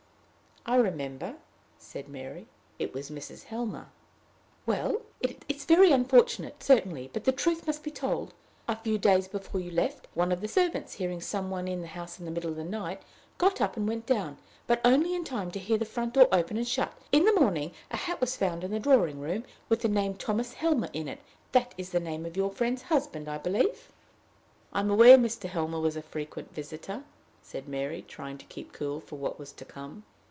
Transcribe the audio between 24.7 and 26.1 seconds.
"I am aware Mr. Helmer was a